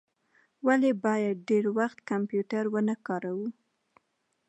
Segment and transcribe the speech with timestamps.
[0.65, 3.47] ولي باید ډیر وخت کمپیوټر و نه کاروو؟